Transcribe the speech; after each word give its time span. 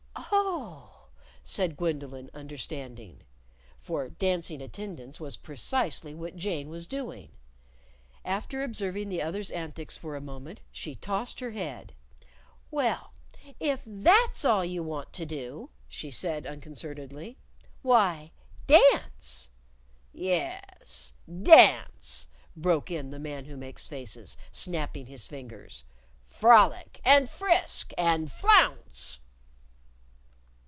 "Oh!" 0.43 1.07
said 1.43 1.75
Gwendolyn, 1.75 2.29
understanding. 2.33 3.23
(For 3.79 4.09
dancing 4.09 4.61
attendance 4.61 5.19
was 5.19 5.35
precisely 5.35 6.13
what 6.13 6.37
Jane 6.37 6.69
was 6.69 6.87
doing!) 6.87 7.31
After 8.23 8.63
observing 8.63 9.09
the 9.09 9.21
other's 9.21 9.51
antics 9.51 9.97
for 9.97 10.15
a 10.15 10.21
moment, 10.21 10.61
she 10.71 10.95
tossed 10.95 11.39
her 11.41 11.51
head. 11.51 11.93
"Well, 12.69 13.11
if 13.59 13.81
that's 13.85 14.45
all 14.45 14.63
you 14.63 14.81
want 14.83 15.11
to 15.13 15.25
do," 15.25 15.69
she 15.89 16.09
said 16.11 16.45
unconcernedly, 16.47 17.37
"why, 17.81 18.31
dance." 18.67 19.49
"Yes, 20.13 21.13
dance," 21.41 22.27
broke 22.55 22.89
in 22.89 23.09
the 23.11 23.19
Man 23.19 23.45
Who 23.45 23.57
Makes 23.57 23.87
Faces, 23.89 24.37
snapping 24.53 25.07
his 25.07 25.27
fingers. 25.27 25.83
"Frolic 26.23 27.01
and 27.03 27.29
frisk 27.29 27.91
and 27.97 28.31
flounce!" 28.31 29.19